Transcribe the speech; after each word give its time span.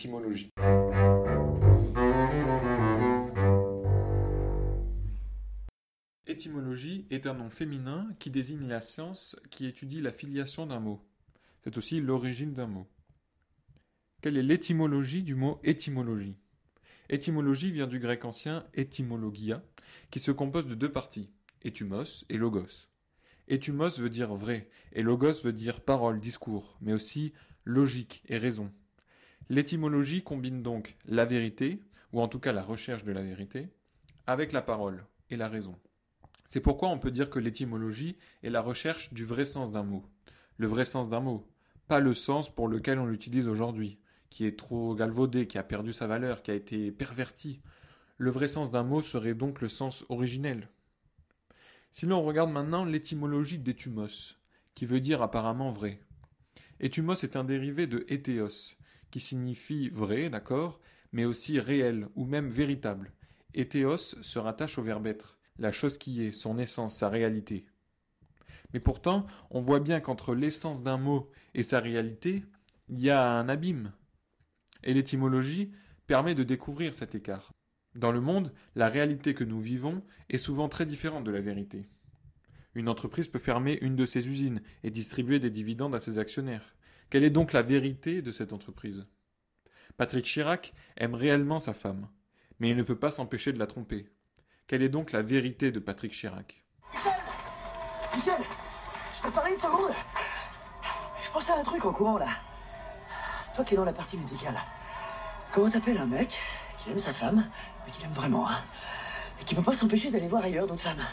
étymologie. 0.00 0.50
Est 7.10 7.26
un 7.26 7.34
nom 7.34 7.50
féminin 7.50 8.08
qui 8.18 8.30
désigne 8.30 8.66
la 8.66 8.80
science 8.80 9.36
qui 9.50 9.66
étudie 9.66 10.00
la 10.00 10.12
filiation 10.12 10.66
d'un 10.66 10.80
mot. 10.80 11.04
C'est 11.62 11.76
aussi 11.76 12.00
l'origine 12.00 12.54
d'un 12.54 12.66
mot. 12.66 12.86
Quelle 14.22 14.38
est 14.38 14.42
l'étymologie 14.42 15.22
du 15.22 15.34
mot 15.34 15.60
étymologie? 15.64 16.36
Étymologie 17.10 17.70
vient 17.70 17.86
du 17.86 17.98
grec 17.98 18.24
ancien 18.24 18.66
etymologia, 18.72 19.62
qui 20.10 20.20
se 20.20 20.30
compose 20.30 20.66
de 20.66 20.74
deux 20.74 20.90
parties, 20.92 21.30
étymos 21.62 22.24
et 22.28 22.38
logos. 22.38 22.88
Étymos 23.48 23.98
veut 23.98 24.10
dire 24.10 24.34
vrai, 24.34 24.70
et 24.92 25.02
logos 25.02 25.42
veut 25.42 25.52
dire 25.52 25.80
parole, 25.80 26.20
discours, 26.20 26.78
mais 26.80 26.92
aussi 26.94 27.34
logique 27.64 28.22
et 28.28 28.38
raison. 28.38 28.72
L'étymologie 29.50 30.22
combine 30.22 30.62
donc 30.62 30.96
la 31.06 31.24
vérité, 31.24 31.82
ou 32.12 32.20
en 32.20 32.28
tout 32.28 32.38
cas 32.38 32.52
la 32.52 32.62
recherche 32.62 33.02
de 33.02 33.10
la 33.10 33.24
vérité, 33.24 33.68
avec 34.28 34.52
la 34.52 34.62
parole 34.62 35.04
et 35.28 35.36
la 35.36 35.48
raison. 35.48 35.76
C'est 36.46 36.60
pourquoi 36.60 36.88
on 36.88 37.00
peut 37.00 37.10
dire 37.10 37.30
que 37.30 37.40
l'étymologie 37.40 38.16
est 38.44 38.50
la 38.50 38.60
recherche 38.60 39.12
du 39.12 39.24
vrai 39.24 39.44
sens 39.44 39.72
d'un 39.72 39.82
mot. 39.82 40.04
Le 40.56 40.68
vrai 40.68 40.84
sens 40.84 41.08
d'un 41.08 41.18
mot, 41.18 41.48
pas 41.88 41.98
le 41.98 42.14
sens 42.14 42.54
pour 42.54 42.68
lequel 42.68 43.00
on 43.00 43.06
l'utilise 43.06 43.48
aujourd'hui, 43.48 43.98
qui 44.28 44.46
est 44.46 44.56
trop 44.56 44.94
galvaudé, 44.94 45.48
qui 45.48 45.58
a 45.58 45.64
perdu 45.64 45.92
sa 45.92 46.06
valeur, 46.06 46.44
qui 46.44 46.52
a 46.52 46.54
été 46.54 46.92
perverti. 46.92 47.60
Le 48.18 48.30
vrai 48.30 48.46
sens 48.46 48.70
d'un 48.70 48.84
mot 48.84 49.02
serait 49.02 49.34
donc 49.34 49.60
le 49.60 49.68
sens 49.68 50.06
originel. 50.10 50.68
Si 51.90 52.06
l'on 52.06 52.22
regarde 52.22 52.52
maintenant 52.52 52.84
l'étymologie 52.84 53.58
d'étumos, 53.58 54.38
qui 54.76 54.86
veut 54.86 55.00
dire 55.00 55.22
apparemment 55.22 55.72
vrai. 55.72 56.00
Étumos 56.78 57.24
est 57.24 57.34
un 57.34 57.42
dérivé 57.42 57.88
de 57.88 58.04
éthéos, 58.08 58.76
qui 59.10 59.20
signifie 59.20 59.88
vrai, 59.90 60.30
d'accord, 60.30 60.80
mais 61.12 61.24
aussi 61.24 61.58
réel 61.60 62.08
ou 62.14 62.24
même 62.24 62.48
véritable. 62.48 63.12
Éthéos 63.54 63.98
se 63.98 64.38
rattache 64.38 64.78
au 64.78 64.82
verbe 64.82 65.06
être 65.06 65.38
la 65.58 65.72
chose 65.72 65.98
qui 65.98 66.24
est, 66.24 66.32
son 66.32 66.58
essence, 66.58 66.96
sa 66.96 67.08
réalité. 67.08 67.66
Mais 68.72 68.80
pourtant, 68.80 69.26
on 69.50 69.60
voit 69.60 69.80
bien 69.80 70.00
qu'entre 70.00 70.34
l'essence 70.34 70.82
d'un 70.82 70.96
mot 70.96 71.30
et 71.54 71.62
sa 71.62 71.80
réalité, 71.80 72.44
il 72.88 73.00
y 73.00 73.10
a 73.10 73.30
un 73.30 73.48
abîme. 73.48 73.92
Et 74.82 74.94
l'étymologie 74.94 75.72
permet 76.06 76.34
de 76.34 76.44
découvrir 76.44 76.94
cet 76.94 77.14
écart. 77.14 77.52
Dans 77.94 78.12
le 78.12 78.20
monde, 78.20 78.52
la 78.76 78.88
réalité 78.88 79.34
que 79.34 79.44
nous 79.44 79.60
vivons 79.60 80.02
est 80.28 80.38
souvent 80.38 80.68
très 80.68 80.86
différente 80.86 81.24
de 81.24 81.30
la 81.30 81.40
vérité. 81.40 81.88
Une 82.74 82.88
entreprise 82.88 83.26
peut 83.26 83.40
fermer 83.40 83.78
une 83.82 83.96
de 83.96 84.06
ses 84.06 84.28
usines 84.28 84.62
et 84.84 84.90
distribuer 84.90 85.40
des 85.40 85.50
dividendes 85.50 85.94
à 85.94 86.00
ses 86.00 86.18
actionnaires. 86.18 86.76
Quelle 87.10 87.24
est 87.24 87.30
donc 87.30 87.52
la 87.52 87.62
vérité 87.62 88.22
de 88.22 88.30
cette 88.30 88.52
entreprise? 88.52 89.04
Patrick 89.96 90.24
Chirac 90.24 90.72
aime 90.96 91.16
réellement 91.16 91.58
sa 91.58 91.74
femme, 91.74 92.08
mais 92.60 92.70
il 92.70 92.76
ne 92.76 92.84
peut 92.84 92.98
pas 92.98 93.10
s'empêcher 93.10 93.52
de 93.52 93.58
la 93.58 93.66
tromper. 93.66 94.08
Quelle 94.68 94.82
est 94.82 94.88
donc 94.88 95.10
la 95.10 95.20
vérité 95.20 95.72
de 95.72 95.80
Patrick 95.80 96.12
Chirac? 96.12 96.64
Michel 96.94 97.12
Michel 98.14 98.46
Je 99.16 99.22
peux 99.22 99.28
te 99.28 99.34
parler 99.34 99.50
une 99.50 99.58
seconde? 99.58 99.90
Je 101.20 101.30
pensais 101.32 101.50
à 101.50 101.58
un 101.58 101.64
truc 101.64 101.84
en 101.84 101.92
courant 101.92 102.16
là. 102.16 102.28
Toi 103.56 103.64
qui 103.64 103.74
es 103.74 103.76
dans 103.76 103.84
la 103.84 103.92
partie 103.92 104.16
médicale, 104.16 104.54
comment 105.52 105.68
t'appelles 105.68 105.98
un 105.98 106.06
mec 106.06 106.38
qui 106.78 106.90
aime 106.90 107.00
sa 107.00 107.12
femme, 107.12 107.44
mais 107.84 107.90
qui 107.90 108.02
l'aime 108.02 108.12
vraiment, 108.12 108.48
hein? 108.48 108.62
Et 109.40 109.44
qui 109.44 109.56
peut 109.56 109.62
pas 109.62 109.74
s'empêcher 109.74 110.12
d'aller 110.12 110.28
voir 110.28 110.44
ailleurs 110.44 110.68
d'autres 110.68 110.82
femmes 110.82 111.04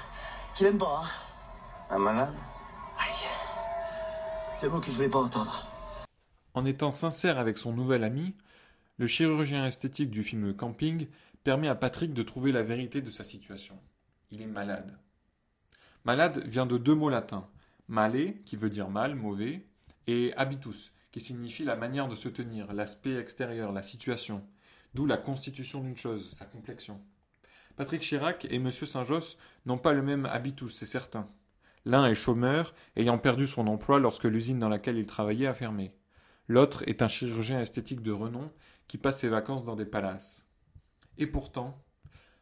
Qui 0.54 0.64
l'aiment 0.64 0.78
pas, 0.78 1.02
hein? 1.04 1.10
Un 1.90 1.98
malade? 1.98 2.36
Aïe. 3.00 3.28
Le 4.62 4.70
mot 4.70 4.80
que 4.80 4.92
je 4.92 4.96
voulais 4.98 5.10
pas 5.10 5.20
entendre. 5.20 5.66
En 6.58 6.66
étant 6.66 6.90
sincère 6.90 7.38
avec 7.38 7.60
son 7.60 7.72
nouvel 7.72 8.04
ami, 8.04 8.34
le 8.98 9.06
chirurgien 9.06 9.68
esthétique 9.68 10.10
du 10.10 10.24
film 10.24 10.56
Camping 10.56 11.06
permet 11.44 11.68
à 11.68 11.76
Patrick 11.76 12.16
de 12.16 12.24
trouver 12.24 12.52
la 12.52 12.64
vérité 12.64 13.00
de 13.00 13.12
sa 13.12 13.24
situation. 13.24 13.78
Il 14.32 14.42
est 14.42 14.48
malade. 14.48 14.98
Malade 16.04 16.40
vient 16.48 16.66
de 16.66 16.80
deux 16.80 16.96
mots 16.96 17.12
latins. 17.12 17.48
Male, 17.88 18.42
qui 18.44 18.56
veut 18.56 18.72
dire 18.72 18.90
mal, 18.90 19.14
mauvais, 19.14 19.68
et 20.08 20.34
habitus, 20.36 20.92
qui 21.12 21.20
signifie 21.20 21.64
la 21.64 21.76
manière 21.76 22.08
de 22.08 22.16
se 22.16 22.28
tenir, 22.28 22.74
l'aspect 22.74 23.18
extérieur, 23.18 23.72
la 23.72 23.84
situation, 23.84 24.44
d'où 24.96 25.06
la 25.06 25.18
constitution 25.18 25.82
d'une 25.82 25.96
chose, 25.96 26.32
sa 26.32 26.46
complexion. 26.46 27.00
Patrick 27.76 28.02
Chirac 28.02 28.46
et 28.46 28.56
M. 28.56 28.72
Saint-Josse 28.72 29.38
n'ont 29.68 29.78
pas 29.78 29.94
le 29.94 30.02
même 30.02 30.26
habitus, 30.26 30.76
c'est 30.76 30.88
certain. 30.88 31.30
L'un 31.86 32.08
est 32.08 32.16
chômeur, 32.16 32.74
ayant 32.96 33.20
perdu 33.20 33.46
son 33.46 33.68
emploi 33.68 34.00
lorsque 34.00 34.24
l'usine 34.24 34.58
dans 34.58 34.70
laquelle 34.70 34.98
il 34.98 35.06
travaillait 35.06 35.46
a 35.46 35.54
fermé. 35.54 35.94
L'autre 36.48 36.84
est 36.88 37.02
un 37.02 37.08
chirurgien 37.08 37.62
esthétique 37.62 38.02
de 38.02 38.12
renom 38.12 38.52
qui 38.88 38.98
passe 38.98 39.20
ses 39.20 39.30
vacances 39.30 39.66
dans 39.66 39.76
des 39.76 39.86
palaces. 39.86 40.46
Et 41.18 41.28
pourtant, 41.28 41.84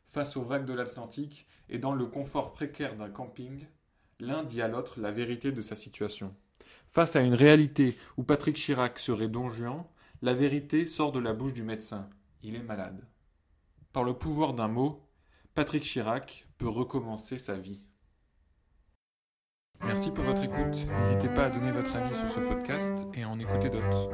face 0.07 0.37
aux 0.37 0.43
vagues 0.43 0.65
de 0.65 0.73
l'Atlantique 0.73 1.47
et 1.69 1.79
dans 1.79 1.93
le 1.93 2.05
confort 2.05 2.53
précaire 2.53 2.95
d'un 2.95 3.09
camping, 3.09 3.65
l'un 4.19 4.43
dit 4.43 4.61
à 4.61 4.67
l'autre 4.67 4.99
la 4.99 5.11
vérité 5.11 5.51
de 5.51 5.61
sa 5.61 5.75
situation. 5.75 6.35
Face 6.91 7.15
à 7.15 7.21
une 7.21 7.33
réalité 7.33 7.97
où 8.17 8.23
Patrick 8.23 8.55
Chirac 8.55 8.99
serait 8.99 9.27
don 9.27 9.49
Juan, 9.49 9.83
la 10.21 10.33
vérité 10.33 10.85
sort 10.85 11.11
de 11.11 11.19
la 11.19 11.33
bouche 11.33 11.53
du 11.53 11.63
médecin. 11.63 12.09
Il 12.43 12.55
est 12.55 12.63
malade. 12.63 13.05
Par 13.91 14.03
le 14.03 14.13
pouvoir 14.13 14.53
d'un 14.53 14.67
mot, 14.67 15.05
Patrick 15.55 15.83
Chirac 15.83 16.47
peut 16.57 16.69
recommencer 16.69 17.39
sa 17.39 17.57
vie. 17.57 17.81
Merci 19.95 20.11
pour 20.11 20.25
votre 20.25 20.43
écoute. 20.43 20.87
N'hésitez 20.99 21.29
pas 21.29 21.45
à 21.45 21.49
donner 21.49 21.71
votre 21.71 21.95
avis 21.95 22.13
sur 22.13 22.29
ce 22.29 22.41
podcast 22.41 22.91
et 23.13 23.23
à 23.23 23.29
en 23.29 23.39
écouter 23.39 23.69
d'autres. 23.69 24.09